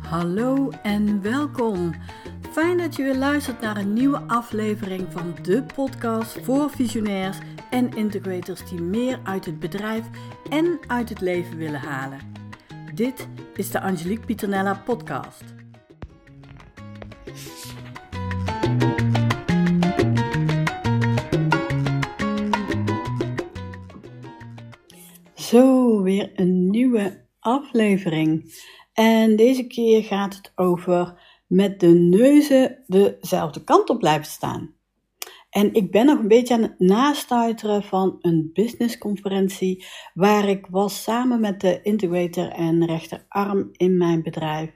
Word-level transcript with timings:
Hallo 0.00 0.70
en 0.82 1.22
welkom. 1.22 1.94
Fijn 2.50 2.78
dat 2.78 2.96
je 2.96 3.02
weer 3.02 3.16
luistert 3.16 3.60
naar 3.60 3.76
een 3.76 3.92
nieuwe 3.92 4.20
aflevering 4.26 5.06
van 5.10 5.34
de 5.42 5.64
podcast 5.74 6.38
voor 6.42 6.70
visionairs 6.70 7.38
en 7.70 7.96
integrators 7.96 8.68
die 8.68 8.80
meer 8.80 9.20
uit 9.22 9.44
het 9.44 9.58
bedrijf 9.58 10.04
en 10.50 10.78
uit 10.86 11.08
het 11.08 11.20
leven 11.20 11.56
willen 11.56 11.80
halen. 11.80 12.18
Dit 12.94 13.28
is 13.54 13.70
de 13.70 13.80
Angelique 13.80 14.26
Pieternella 14.26 14.82
podcast. 14.84 15.44
Zo, 25.52 26.02
weer 26.02 26.32
een 26.34 26.70
nieuwe 26.70 27.26
aflevering. 27.40 28.54
En 28.92 29.36
deze 29.36 29.66
keer 29.66 30.02
gaat 30.02 30.34
het 30.34 30.52
over 30.54 31.20
met 31.46 31.80
de 31.80 31.86
neuzen 31.86 32.84
dezelfde 32.86 33.64
kant 33.64 33.90
op 33.90 33.98
blijven 33.98 34.26
staan. 34.26 34.74
En 35.50 35.74
ik 35.74 35.90
ben 35.90 36.06
nog 36.06 36.18
een 36.18 36.28
beetje 36.28 36.54
aan 36.54 36.62
het 36.62 36.78
nastuiteren 36.78 37.82
van 37.82 38.16
een 38.20 38.50
businessconferentie 38.52 39.84
waar 40.14 40.48
ik 40.48 40.66
was 40.70 41.02
samen 41.02 41.40
met 41.40 41.60
de 41.60 41.82
integrator 41.82 42.48
en 42.48 42.86
rechterarm 42.86 43.68
in 43.72 43.96
mijn 43.96 44.22
bedrijf. 44.22 44.70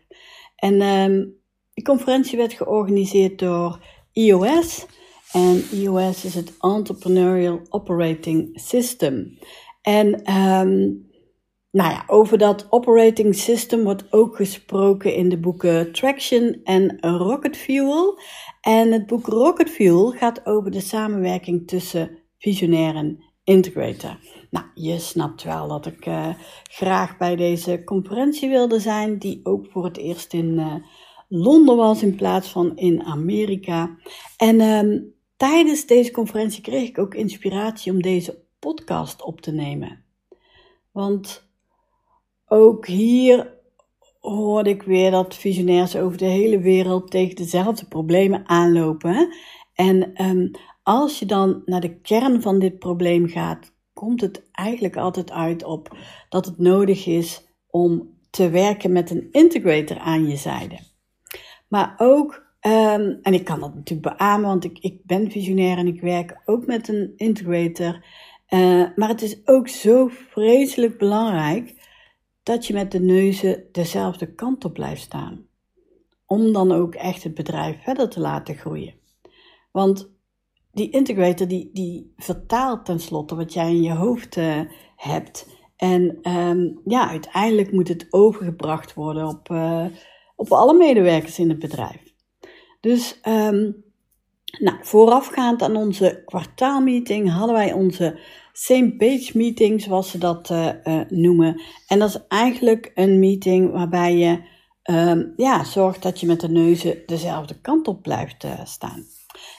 En 0.56 0.82
um, 0.82 1.34
die 1.74 1.84
conferentie 1.84 2.38
werd 2.38 2.52
georganiseerd 2.52 3.38
door 3.38 3.84
EOS. 4.12 4.86
En 5.32 5.64
EOS 5.72 6.24
is 6.24 6.34
het 6.34 6.56
Entrepreneurial 6.60 7.60
Operating 7.68 8.50
System. 8.52 9.38
En 9.86 10.32
um, 10.32 11.06
nou 11.70 11.90
ja, 11.90 12.04
over 12.06 12.38
dat 12.38 12.66
operating 12.70 13.34
system 13.34 13.84
wordt 13.84 14.12
ook 14.12 14.36
gesproken 14.36 15.14
in 15.14 15.28
de 15.28 15.38
boeken 15.38 15.92
Traction 15.92 16.60
en 16.64 17.00
Rocket 17.00 17.56
Fuel. 17.56 18.18
En 18.60 18.92
het 18.92 19.06
boek 19.06 19.26
Rocket 19.26 19.70
Fuel 19.70 20.10
gaat 20.10 20.46
over 20.46 20.70
de 20.70 20.80
samenwerking 20.80 21.68
tussen 21.68 22.18
visionair 22.38 22.94
en 22.94 23.24
integrator. 23.44 24.18
Nou, 24.50 24.66
je 24.74 24.98
snapt 24.98 25.42
wel 25.42 25.68
dat 25.68 25.86
ik 25.86 26.06
uh, 26.06 26.28
graag 26.70 27.16
bij 27.16 27.36
deze 27.36 27.84
conferentie 27.84 28.48
wilde 28.48 28.80
zijn, 28.80 29.18
die 29.18 29.40
ook 29.42 29.66
voor 29.70 29.84
het 29.84 29.96
eerst 29.96 30.32
in 30.32 30.52
uh, 30.52 30.74
Londen 31.28 31.76
was 31.76 32.02
in 32.02 32.14
plaats 32.14 32.48
van 32.48 32.76
in 32.76 33.02
Amerika. 33.02 33.96
En 34.36 34.60
uh, 34.60 35.00
tijdens 35.36 35.86
deze 35.86 36.10
conferentie 36.10 36.62
kreeg 36.62 36.88
ik 36.88 36.98
ook 36.98 37.14
inspiratie 37.14 37.92
om 37.92 38.02
deze 38.02 38.45
podcast 38.66 39.22
op 39.22 39.40
te 39.40 39.52
nemen. 39.52 40.04
Want 40.92 41.48
ook 42.46 42.86
hier 42.86 43.54
hoorde 44.20 44.70
ik 44.70 44.82
weer 44.82 45.10
dat 45.10 45.34
visionairs 45.34 45.96
over 45.96 46.18
de 46.18 46.24
hele 46.24 46.58
wereld 46.58 47.10
tegen 47.10 47.36
dezelfde 47.36 47.86
problemen 47.86 48.48
aanlopen. 48.48 49.34
En 49.74 50.24
um, 50.24 50.50
als 50.82 51.18
je 51.18 51.26
dan 51.26 51.62
naar 51.64 51.80
de 51.80 52.00
kern 52.00 52.42
van 52.42 52.58
dit 52.58 52.78
probleem 52.78 53.28
gaat, 53.28 53.72
komt 53.92 54.20
het 54.20 54.48
eigenlijk 54.52 54.96
altijd 54.96 55.30
uit 55.30 55.64
op 55.64 55.96
dat 56.28 56.46
het 56.46 56.58
nodig 56.58 57.06
is 57.06 57.46
om 57.70 58.18
te 58.30 58.50
werken 58.50 58.92
met 58.92 59.10
een 59.10 59.28
integrator 59.30 59.98
aan 59.98 60.28
je 60.28 60.36
zijde. 60.36 60.78
Maar 61.68 61.94
ook, 61.96 62.32
um, 62.60 63.18
en 63.22 63.34
ik 63.34 63.44
kan 63.44 63.60
dat 63.60 63.74
natuurlijk 63.74 64.16
beamen, 64.16 64.48
want 64.48 64.64
ik, 64.64 64.78
ik 64.78 65.00
ben 65.04 65.30
visionair 65.30 65.78
en 65.78 65.86
ik 65.86 66.00
werk 66.00 66.42
ook 66.44 66.66
met 66.66 66.88
een 66.88 67.12
integrator. 67.16 68.04
Uh, 68.48 68.86
maar 68.96 69.08
het 69.08 69.22
is 69.22 69.46
ook 69.46 69.68
zo 69.68 70.08
vreselijk 70.08 70.98
belangrijk 70.98 71.74
dat 72.42 72.66
je 72.66 72.72
met 72.72 72.92
de 72.92 73.00
neuzen 73.00 73.64
dezelfde 73.72 74.34
kant 74.34 74.64
op 74.64 74.72
blijft 74.72 75.02
staan. 75.02 75.46
Om 76.26 76.52
dan 76.52 76.72
ook 76.72 76.94
echt 76.94 77.22
het 77.22 77.34
bedrijf 77.34 77.82
verder 77.82 78.08
te 78.08 78.20
laten 78.20 78.54
groeien. 78.54 78.94
Want 79.72 80.10
die 80.72 80.90
integrator 80.90 81.48
die, 81.48 81.70
die 81.72 82.12
vertaalt 82.16 82.84
tenslotte 82.84 83.34
wat 83.34 83.52
jij 83.52 83.68
in 83.68 83.82
je 83.82 83.92
hoofd 83.92 84.36
uh, 84.36 84.60
hebt. 84.96 85.46
En 85.76 86.30
um, 86.30 86.80
ja, 86.84 87.08
uiteindelijk 87.08 87.72
moet 87.72 87.88
het 87.88 88.06
overgebracht 88.10 88.94
worden 88.94 89.26
op, 89.26 89.50
uh, 89.50 89.86
op 90.36 90.52
alle 90.52 90.74
medewerkers 90.74 91.38
in 91.38 91.48
het 91.48 91.58
bedrijf. 91.58 92.14
Dus 92.80 93.20
um, 93.28 93.84
nou, 94.58 94.76
voorafgaand 94.80 95.62
aan 95.62 95.76
onze 95.76 96.22
kwartaalmeeting 96.24 97.30
hadden 97.32 97.54
wij 97.54 97.72
onze 97.72 98.18
same 98.52 98.96
page 98.96 99.30
meeting, 99.34 99.82
zoals 99.82 100.10
ze 100.10 100.18
dat 100.18 100.50
uh, 100.50 100.68
uh, 100.84 101.00
noemen. 101.08 101.62
En 101.86 101.98
dat 101.98 102.08
is 102.08 102.20
eigenlijk 102.28 102.92
een 102.94 103.18
meeting 103.18 103.72
waarbij 103.72 104.16
je 104.16 104.40
um, 104.90 105.32
ja, 105.36 105.64
zorgt 105.64 106.02
dat 106.02 106.20
je 106.20 106.26
met 106.26 106.40
de 106.40 106.48
neuzen 106.48 106.98
dezelfde 107.06 107.60
kant 107.60 107.88
op 107.88 108.02
blijft 108.02 108.44
uh, 108.44 108.50
staan. 108.64 109.06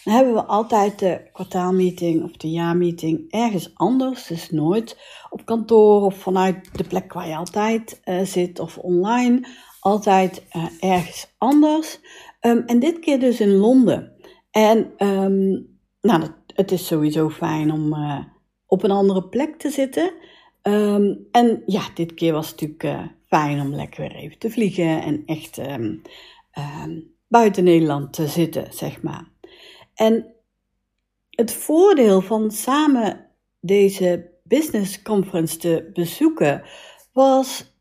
Dan 0.04 0.14
hebben 0.14 0.34
we 0.34 0.46
altijd 0.46 1.00
de 1.00 1.30
kwartaalmeeting 1.32 2.24
of 2.24 2.32
de 2.32 2.50
jaarmeeting 2.50 3.32
ergens 3.32 3.72
anders. 3.74 4.28
Dus 4.28 4.50
nooit 4.50 4.98
op 5.30 5.46
kantoor 5.46 6.02
of 6.02 6.16
vanuit 6.16 6.78
de 6.78 6.84
plek 6.84 7.14
waar 7.14 7.28
je 7.28 7.36
altijd 7.36 8.02
zit 8.24 8.60
of 8.60 8.78
online. 8.78 9.48
Altijd 9.80 10.44
ergens 10.80 11.28
anders. 11.38 12.00
Um, 12.42 12.64
en 12.66 12.80
dit 12.80 13.00
keer 13.00 13.20
dus 13.20 13.40
in 13.40 13.56
Londen. 13.56 14.17
En 14.58 14.94
um, 14.98 15.68
nou, 16.02 16.28
het 16.54 16.72
is 16.72 16.88
sowieso 16.88 17.30
fijn 17.30 17.72
om 17.72 17.94
uh, 17.94 18.20
op 18.66 18.84
een 18.84 18.92
andere 18.92 19.24
plek 19.24 19.58
te 19.58 19.70
zitten. 19.70 20.14
Um, 20.64 21.28
en 21.32 21.64
ja, 21.66 21.82
dit 21.94 22.14
keer 22.14 22.34
was 22.34 22.50
het 22.50 22.62
natuurlijk 22.62 23.02
uh, 23.02 23.08
fijn 23.26 23.62
om 23.62 23.76
lekker 23.76 24.02
weer 24.02 24.16
even 24.16 24.38
te 24.38 24.50
vliegen 24.50 25.02
en 25.02 25.24
echt 25.26 25.58
um, 25.58 26.02
buiten 27.28 27.64
Nederland 27.64 28.14
te 28.14 28.28
zitten, 28.28 28.74
zeg 28.74 29.02
maar. 29.02 29.32
En 29.94 30.34
het 31.30 31.54
voordeel 31.54 32.22
van 32.22 32.52
samen 32.52 33.30
deze 33.60 34.30
business 34.44 35.02
conference 35.02 35.58
te 35.58 35.90
bezoeken 35.94 36.64
was 37.12 37.74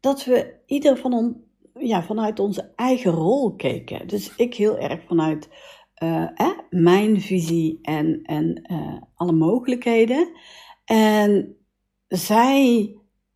dat 0.00 0.24
we 0.24 0.54
ieder 0.66 0.96
van 0.96 1.12
ons 1.12 1.34
ja, 1.74 2.02
vanuit 2.02 2.38
onze 2.38 2.72
eigen 2.76 3.10
rol 3.10 3.54
keken. 3.54 4.08
Dus 4.08 4.36
ik 4.36 4.54
heel 4.54 4.78
erg 4.78 5.00
vanuit 5.06 5.48
eh, 5.94 6.50
mijn 6.70 7.20
visie 7.20 7.78
en, 7.82 8.22
en 8.22 8.66
uh, 8.72 9.02
alle 9.14 9.32
mogelijkheden. 9.32 10.28
En 10.84 11.56
zij 12.08 12.94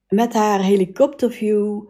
met 0.08 0.32
haar 0.32 0.60
helikopterview 0.60 1.82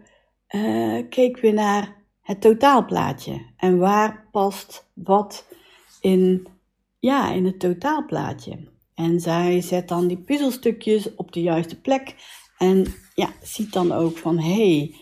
uh, 0.55 1.03
keek 1.09 1.39
weer 1.39 1.55
naar 1.55 1.97
het 2.21 2.41
totaalplaatje. 2.41 3.53
En 3.57 3.79
waar 3.79 4.29
past 4.31 4.91
wat 4.95 5.47
in, 6.01 6.47
ja, 6.99 7.33
in 7.33 7.45
het 7.45 7.59
totaalplaatje. 7.59 8.69
En 8.95 9.21
zij 9.21 9.61
zet 9.61 9.89
dan 9.89 10.07
die 10.07 10.19
puzzelstukjes 10.19 11.15
op 11.15 11.33
de 11.33 11.43
juiste 11.43 11.81
plek. 11.81 12.15
En 12.59 12.95
ja, 13.15 13.33
ziet 13.43 13.73
dan 13.73 13.93
ook 13.93 14.17
van 14.17 14.39
hé, 14.39 14.77
hey, 14.77 14.95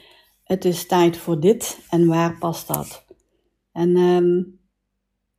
het 0.44 0.64
is 0.64 0.86
tijd 0.86 1.16
voor 1.16 1.40
dit 1.40 1.86
en 1.90 2.06
waar 2.06 2.38
past 2.38 2.66
dat? 2.66 3.04
En 3.72 3.96
um, 3.96 4.60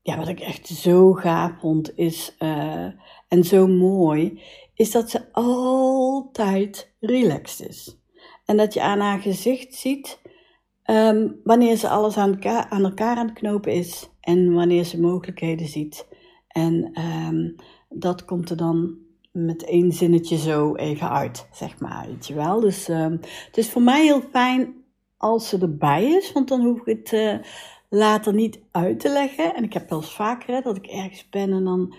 ja, 0.08 0.18
wat 0.18 0.28
ik 0.28 0.40
echt 0.40 0.68
zo 0.68 1.14
gaaf 1.14 1.52
vond 1.60 1.98
is, 1.98 2.36
uh, 2.40 2.88
en 3.28 3.44
zo 3.44 3.68
mooi, 3.68 4.42
is 4.74 4.92
dat 4.92 5.10
ze 5.10 5.22
altijd 5.32 6.94
relaxed 7.00 7.70
is. 7.70 7.98
En 8.46 8.58
dat 8.58 8.74
je 8.74 8.82
aan 8.82 9.00
haar 9.00 9.20
gezicht 9.20 9.74
ziet 9.76 10.20
um, 10.86 11.40
wanneer 11.44 11.76
ze 11.76 11.90
alles 11.90 12.18
aan 12.18 12.32
elkaar, 12.32 12.66
aan 12.70 12.84
elkaar 12.84 13.18
aan 13.18 13.26
het 13.28 13.36
knopen 13.36 13.74
is 13.74 14.10
en 14.22 14.54
wanneer 14.54 14.84
ze 14.84 15.00
mogelijkheden 15.00 15.68
ziet. 15.68 16.08
En 16.48 17.02
um, 17.02 17.56
dat 17.90 18.26
komt 18.26 18.50
er 18.50 18.58
dan 18.58 18.98
met 19.32 19.64
één 19.64 19.92
zinnetje 19.92 20.38
zo 20.38 20.76
even 20.76 21.10
uit, 21.10 21.48
zeg 21.52 21.80
maar, 21.80 22.08
weet 22.08 22.28
je 22.28 22.34
wel. 22.34 22.60
Dus 22.60 22.88
um, 22.88 23.20
het 23.46 23.58
is 23.58 23.70
voor 23.70 23.82
mij 23.82 24.04
heel 24.04 24.22
fijn 24.22 24.76
als 25.18 25.50
ze 25.50 25.58
erbij 25.58 26.06
is, 26.06 26.32
want 26.32 26.48
dan 26.48 26.62
hoef 26.62 26.86
ik 26.86 26.98
het... 26.98 27.12
Uh, 27.12 27.38
later 27.90 28.34
niet 28.34 28.60
uit 28.72 29.00
te 29.00 29.10
leggen. 29.10 29.56
En 29.56 29.64
ik 29.64 29.74
heb 29.74 29.90
wel 29.90 30.00
eens 30.00 30.14
vaker 30.14 30.62
dat 30.62 30.78
ik 30.78 30.86
ergens 30.86 31.30
ben 31.30 31.52
en 31.52 31.64
dan 31.64 31.96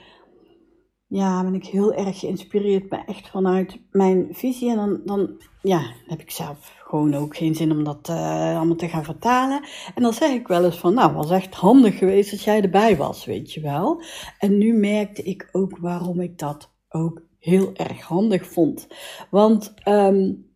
ja, 1.09 1.43
ben 1.43 1.55
ik 1.55 1.65
heel 1.65 1.95
erg 1.95 2.19
geïnspireerd, 2.19 2.91
maar 2.91 3.05
echt 3.07 3.29
vanuit 3.29 3.81
mijn 3.91 4.27
visie. 4.31 4.71
En 4.71 4.77
dan, 4.77 5.01
dan 5.05 5.43
ja, 5.63 5.81
heb 6.07 6.21
ik 6.21 6.31
zelf 6.31 6.77
gewoon 6.79 7.15
ook 7.15 7.37
geen 7.37 7.55
zin 7.55 7.73
om 7.73 7.85
dat 7.85 8.09
uh, 8.09 8.57
allemaal 8.57 8.77
te 8.77 8.89
gaan 8.89 9.05
vertalen. 9.05 9.63
En 9.95 10.03
dan 10.03 10.13
zeg 10.13 10.31
ik 10.31 10.49
wel 10.49 10.65
eens 10.65 10.79
van, 10.79 10.95
nou, 10.95 11.13
was 11.13 11.31
echt 11.31 11.55
handig 11.55 11.99
geweest 11.99 12.31
dat 12.31 12.43
jij 12.43 12.63
erbij 12.63 12.97
was, 12.97 13.25
weet 13.25 13.53
je 13.53 13.61
wel. 13.61 14.03
En 14.39 14.59
nu 14.59 14.73
merkte 14.73 15.23
ik 15.23 15.49
ook 15.53 15.79
waarom 15.79 16.21
ik 16.21 16.39
dat 16.39 16.73
ook 16.89 17.23
heel 17.39 17.75
erg 17.75 18.03
handig 18.03 18.47
vond. 18.47 18.89
Want 19.31 19.75
um, 19.85 20.47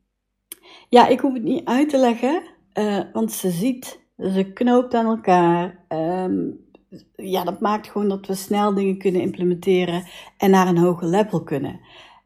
ja, 0.88 1.06
ik 1.06 1.20
hoef 1.20 1.32
het 1.32 1.42
niet 1.42 1.64
uit 1.64 1.88
te 1.88 1.98
leggen, 1.98 2.42
uh, 2.74 3.00
want 3.12 3.32
ze 3.32 3.50
ziet 3.50 4.01
ze 4.16 4.50
knoopt 4.54 4.94
aan 4.94 5.06
elkaar. 5.06 5.84
Um, 5.88 6.60
ja, 7.16 7.44
dat 7.44 7.60
maakt 7.60 7.88
gewoon 7.88 8.08
dat 8.08 8.26
we 8.26 8.34
snel 8.34 8.74
dingen 8.74 8.98
kunnen 8.98 9.20
implementeren 9.20 10.04
en 10.36 10.50
naar 10.50 10.66
een 10.66 10.78
hoger 10.78 11.08
level 11.08 11.42
kunnen. 11.42 11.80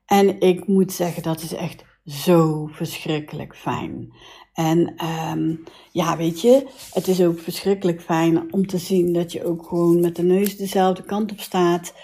En 0.06 0.40
ik 0.40 0.66
moet 0.66 0.92
zeggen, 0.92 1.22
dat 1.22 1.42
is 1.42 1.54
echt 1.54 1.84
zo 2.04 2.66
verschrikkelijk 2.66 3.56
fijn. 3.56 4.12
En 4.52 4.94
um, 5.32 5.62
ja, 5.92 6.16
weet 6.16 6.40
je, 6.40 6.66
het 6.92 7.08
is 7.08 7.22
ook 7.22 7.38
verschrikkelijk 7.38 8.02
fijn 8.02 8.52
om 8.52 8.66
te 8.66 8.78
zien 8.78 9.12
dat 9.12 9.32
je 9.32 9.44
ook 9.44 9.66
gewoon 9.66 10.00
met 10.00 10.16
de 10.16 10.22
neus 10.22 10.56
dezelfde 10.56 11.02
kant 11.02 11.32
op 11.32 11.40
staat. 11.40 11.94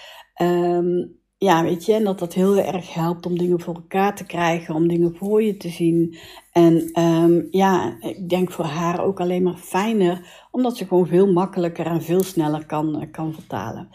Um, 0.43 1.21
ja, 1.39 1.63
weet 1.63 1.85
je, 1.85 1.93
en 1.93 2.05
dat 2.05 2.19
dat 2.19 2.35
heel 2.35 2.59
erg 2.59 2.95
helpt 2.95 3.27
om 3.27 3.39
dingen 3.39 3.61
voor 3.61 3.75
elkaar 3.75 4.17
te 4.17 4.25
krijgen, 4.25 4.75
om 4.75 4.89
dingen 4.89 5.17
voor 5.17 5.43
je 5.43 5.57
te 5.57 5.69
zien. 5.69 6.17
En 6.53 7.01
um, 7.01 7.49
ja, 7.51 7.97
ik 8.01 8.29
denk 8.29 8.51
voor 8.51 8.65
haar 8.65 9.05
ook 9.05 9.21
alleen 9.21 9.43
maar 9.43 9.57
fijner, 9.57 10.47
omdat 10.51 10.77
ze 10.77 10.87
gewoon 10.87 11.07
veel 11.07 11.33
makkelijker 11.33 11.87
en 11.87 12.03
veel 12.03 12.23
sneller 12.23 12.67
kan, 12.67 13.09
kan 13.11 13.35
vertalen. 13.35 13.89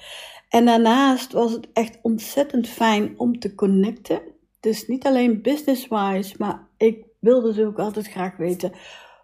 En 0.50 0.66
daarnaast 0.66 1.32
was 1.34 1.52
het 1.52 1.68
echt 1.74 2.00
ontzettend 2.02 2.68
fijn 2.68 3.14
om 3.18 3.40
te 3.40 3.56
connecten. 3.56 4.22
Dus 4.60 4.88
niet 4.88 5.06
alleen 5.06 5.42
business-wise, 5.42 6.36
maar 6.38 6.68
ik 6.78 7.06
wilde 7.20 7.54
ze 7.54 7.66
ook 7.66 7.80
altijd 7.80 8.08
graag 8.08 8.38
weten. 8.38 8.72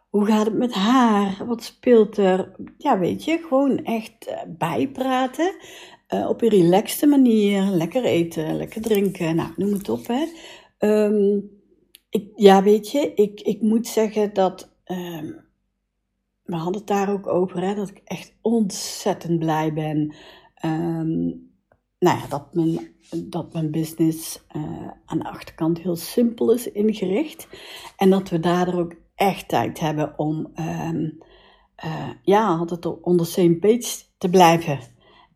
Hoe 0.09 0.25
gaat 0.25 0.45
het 0.45 0.57
met 0.57 0.73
haar? 0.73 1.45
Wat 1.45 1.63
speelt 1.63 2.17
er? 2.17 2.55
Ja, 2.77 2.99
weet 2.99 3.23
je, 3.23 3.45
gewoon 3.47 3.83
echt 3.83 4.27
eh, 4.27 4.37
bijpraten. 4.47 5.55
Uh, 6.09 6.29
op 6.29 6.41
een 6.41 6.49
relaxte 6.49 7.07
manier. 7.07 7.61
Lekker 7.63 8.03
eten, 8.03 8.57
lekker 8.57 8.81
drinken. 8.81 9.35
Nou, 9.35 9.49
noem 9.55 9.73
het 9.73 9.89
op, 9.89 10.07
hè. 10.07 10.25
Um, 10.87 11.49
ik, 12.13 12.31
ja, 12.35 12.63
weet 12.63 12.91
je, 12.91 13.13
ik, 13.13 13.41
ik 13.41 13.61
moet 13.61 13.87
zeggen 13.87 14.33
dat. 14.33 14.75
Um, 14.85 15.41
we 16.43 16.55
hadden 16.55 16.77
het 16.77 16.87
daar 16.87 17.11
ook 17.11 17.27
over, 17.27 17.61
hè, 17.61 17.75
dat 17.75 17.89
ik 17.89 18.01
echt 18.05 18.35
ontzettend 18.41 19.39
blij 19.39 19.73
ben. 19.73 20.15
Um, 20.65 21.51
nou 21.99 22.17
ja, 22.19 22.27
dat 22.29 22.53
mijn, 22.53 22.95
dat 23.25 23.53
mijn 23.53 23.71
business 23.71 24.45
uh, 24.55 24.87
aan 25.05 25.19
de 25.19 25.29
achterkant 25.29 25.81
heel 25.81 25.95
simpel 25.95 26.53
is 26.53 26.71
ingericht. 26.71 27.47
En 27.97 28.09
dat 28.09 28.29
we 28.29 28.39
daardoor 28.39 28.79
ook 28.79 28.95
echt 29.15 29.47
tijd 29.47 29.79
hebben 29.79 30.19
om 30.19 30.51
um, 30.55 31.17
uh, 31.85 32.09
ja, 32.23 32.47
altijd 32.47 33.01
on 33.01 33.17
the 33.17 33.25
same 33.25 33.57
page 33.57 34.03
te 34.17 34.29
blijven. 34.29 34.79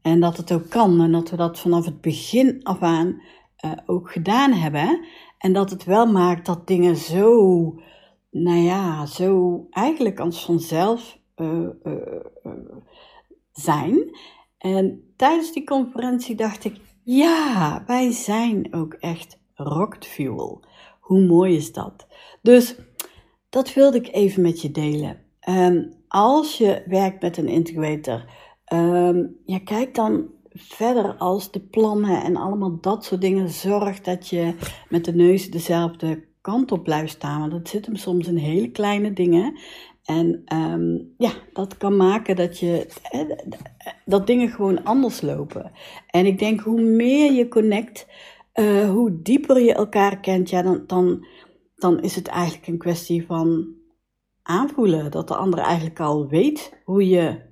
En 0.02 0.20
dat 0.20 0.38
het 0.38 0.52
ook 0.52 0.70
kan 0.70 1.02
en 1.02 1.12
dat 1.12 1.30
we 1.30 1.36
dat 1.36 1.60
vanaf 1.60 1.86
het 1.86 2.02
begin 2.02 2.64
af 2.64 2.82
aan 2.82 3.22
uh, 3.66 3.72
ook 3.86 4.12
gedaan 4.12 4.52
hebben. 4.52 5.06
En 5.38 5.54
dat 5.54 5.70
het 5.70 5.84
wel 5.84 6.06
maakt 6.06 6.46
dat 6.46 6.68
dingen 6.68 6.96
zo, 6.96 7.80
nou 8.32 8.58
ja, 8.58 9.06
zo 9.06 9.66
eigenlijk 9.70 10.20
als 10.20 10.46
vanzelf 10.46 11.20
zijn. 13.52 14.18
En 14.58 15.14
tijdens 15.16 15.54
die 15.54 15.64
conferentie 15.64 16.36
dacht 16.36 16.64
ik, 16.64 16.80
ja, 17.04 17.84
wij 17.88 18.12
zijn 18.12 18.74
ook 18.74 18.94
echt 18.94 19.40
rocket 19.54 20.06
fuel. 20.06 20.64
Hoe 21.00 21.26
mooi 21.26 21.56
is 21.56 21.74
dat? 21.74 22.08
Dus 22.42 22.76
dat 23.50 23.74
wilde 23.74 23.98
ik 23.98 24.14
even 24.14 24.42
met 24.42 24.62
je 24.62 24.72
delen. 24.72 25.26
Um, 25.50 25.94
als 26.08 26.58
je 26.58 26.84
werkt 26.86 27.22
met 27.22 27.38
een 27.38 27.48
integrator, 27.48 28.26
um, 28.74 29.38
ja, 29.46 29.60
kijk 29.60 29.96
dan 29.96 30.28
verder 30.58 31.16
als 31.16 31.52
de 31.52 31.60
plannen 31.60 32.24
en 32.24 32.36
allemaal 32.36 32.78
dat 32.82 33.06
soort 33.06 33.22
dingen. 33.22 33.50
Zorg 33.50 34.02
dat 34.02 34.28
je 34.28 34.54
met 34.90 35.06
de 35.06 35.14
neus 35.14 35.52
dezelfde 35.52 36.26
kant 36.42 36.72
op 36.72 36.84
blijft 36.84 37.12
staan. 37.12 37.40
Want 37.40 37.52
dat 37.52 37.70
zit 37.70 37.86
hem 37.86 37.96
soms 37.96 38.28
in 38.28 38.38
hele 38.38 38.72
kleine 38.72 39.14
dingen. 39.14 39.60
En 40.04 40.42
um, 40.54 41.14
ja, 41.18 41.32
dat 41.54 41.78
kan 41.78 41.98
maken 41.98 42.36
dat, 42.36 42.60
je, 42.60 42.88
dat 44.06 44.28
dingen 44.28 44.50
gewoon 44.50 44.84
anders 44.84 45.22
lopen. 45.22 45.72
En 46.08 46.26
ik 46.26 46.40
denk, 46.40 46.60
hoe 46.60 46.82
meer 46.82 47.32
je 47.32 47.48
connect, 47.48 48.08
uh, 48.56 48.90
hoe 48.90 49.22
dieper 49.22 49.62
je 49.62 49.74
elkaar 49.74 50.20
kent, 50.20 50.50
ja, 50.50 50.62
dan, 50.62 50.84
dan, 50.88 51.26
dan 51.76 52.02
is 52.02 52.16
het 52.16 52.28
eigenlijk 52.28 52.68
een 52.68 52.78
kwestie 52.78 53.26
van 53.26 53.76
aanvoelen. 54.44 55.12
Dat 55.12 55.28
de 55.28 55.36
ander 55.36 55.60
eigenlijk 55.60 56.00
al 56.00 56.28
weet 56.28 56.82
hoe 56.84 57.08
je 57.08 57.47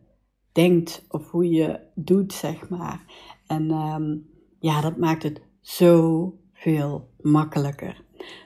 denkt 0.56 1.06
of 1.10 1.32
hoe 1.32 1.50
je 1.50 1.80
doet, 1.94 2.34
zeg 2.34 2.70
maar. 2.70 3.00
En 3.48 3.72
um, 3.72 4.30
ja, 4.60 4.82
dat 4.82 4.98
maakt 4.98 5.24
het 5.24 5.42
zo 5.62 6.34
veel 6.54 7.10
makkelijker. 7.22 8.02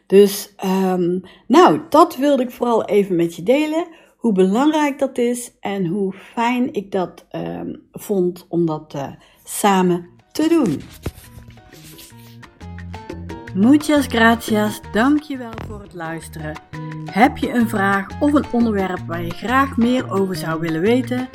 Dus, 0.06 0.54
um, 0.66 1.22
nou, 1.48 1.82
dat 1.90 2.18
wilde 2.18 2.44
ik 2.44 2.52
vooral 2.52 2.86
even 2.86 3.16
met 3.16 3.36
je 3.36 3.44
delen. 3.44 3.88
Hoe 4.18 4.34
belangrijk 4.34 5.00
dat 5.00 5.18
is 5.18 5.52
en 5.60 5.86
hoe 5.86 6.14
fijn 6.14 6.74
ik 6.74 6.92
dat 6.92 7.26
um, 7.32 7.82
vond 7.92 8.46
om 8.50 8.66
dat 8.66 8.94
uh, 8.96 9.12
samen 9.44 10.10
te 10.32 10.48
doen. 10.48 10.82
Muchas 13.56 14.06
gracias, 14.06 14.82
dankjewel 14.92 15.52
voor 15.68 15.82
het 15.82 15.94
luisteren. 15.94 16.54
Heb 17.06 17.38
je 17.38 17.54
een 17.54 17.70
vraag 17.70 18.22
of 18.22 18.34
een 18.34 18.46
onderwerp 18.52 19.00
waar 19.08 19.24
je 19.24 19.32
graag 19.32 19.78
meer 19.78 20.12
over 20.12 20.36
zou 20.36 20.60
willen 20.60 20.82
weten? 20.82 21.30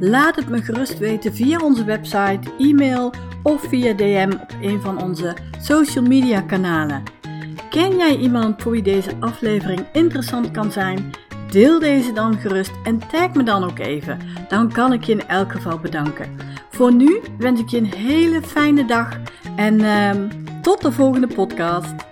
Laat 0.00 0.36
het 0.36 0.48
me 0.48 0.62
gerust 0.62 0.98
weten 0.98 1.34
via 1.34 1.58
onze 1.58 1.84
website, 1.84 2.50
e-mail 2.58 3.12
of 3.42 3.62
via 3.68 3.92
DM 3.92 4.30
op 4.40 4.52
een 4.62 4.80
van 4.80 5.02
onze 5.02 5.36
social 5.60 6.04
media 6.04 6.40
kanalen. 6.40 7.02
Ken 7.70 7.96
jij 7.96 8.16
iemand 8.16 8.62
voor 8.62 8.72
wie 8.72 8.82
deze 8.82 9.10
aflevering 9.20 9.86
interessant 9.92 10.50
kan 10.50 10.72
zijn? 10.72 11.10
Deel 11.50 11.78
deze 11.78 12.12
dan 12.12 12.38
gerust 12.38 12.72
en 12.84 12.98
tag 12.98 13.34
me 13.34 13.42
dan 13.42 13.64
ook 13.64 13.78
even. 13.78 14.18
Dan 14.48 14.72
kan 14.72 14.92
ik 14.92 15.04
je 15.04 15.12
in 15.12 15.28
elk 15.28 15.52
geval 15.52 15.78
bedanken. 15.78 16.36
Voor 16.70 16.94
nu 16.94 17.20
wens 17.38 17.60
ik 17.60 17.68
je 17.68 17.76
een 17.76 17.94
hele 17.94 18.42
fijne 18.42 18.84
dag 18.84 19.16
en 19.56 19.80
uh, 19.80 20.10
tot 20.62 20.82
de 20.82 20.92
volgende 20.92 21.26
podcast. 21.26 22.07